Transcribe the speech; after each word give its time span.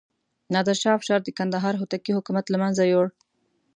نادر 0.53 0.75
شاه 0.81 0.95
افشار 0.97 1.19
د 1.23 1.29
کندهار 1.37 1.73
هوتکي 1.77 2.11
حکومت 2.17 2.45
له 2.49 2.57
منځه 2.63 2.83
یووړ. 2.85 3.07